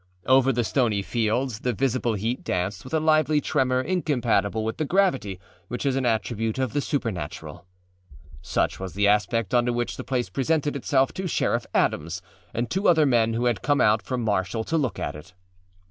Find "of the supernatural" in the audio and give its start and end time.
6.57-7.67